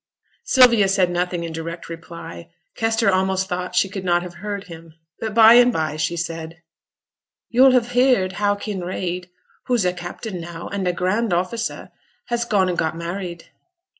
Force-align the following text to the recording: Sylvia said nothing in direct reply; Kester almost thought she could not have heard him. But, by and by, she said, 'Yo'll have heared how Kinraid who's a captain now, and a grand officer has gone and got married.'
Sylvia 0.45 0.87
said 0.87 1.11
nothing 1.11 1.43
in 1.43 1.53
direct 1.53 1.87
reply; 1.87 2.49
Kester 2.75 3.11
almost 3.11 3.47
thought 3.47 3.75
she 3.75 3.87
could 3.87 4.03
not 4.03 4.23
have 4.23 4.33
heard 4.33 4.63
him. 4.63 4.95
But, 5.19 5.35
by 5.35 5.53
and 5.53 5.71
by, 5.71 5.95
she 5.97 6.17
said, 6.17 6.59
'Yo'll 7.51 7.73
have 7.73 7.89
heared 7.91 8.31
how 8.41 8.55
Kinraid 8.55 9.29
who's 9.67 9.85
a 9.85 9.93
captain 9.93 10.41
now, 10.41 10.67
and 10.69 10.87
a 10.87 10.91
grand 10.91 11.33
officer 11.33 11.91
has 12.29 12.45
gone 12.45 12.67
and 12.67 12.79
got 12.79 12.97
married.' 12.97 13.51